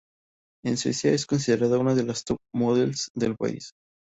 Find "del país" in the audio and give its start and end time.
3.13-3.69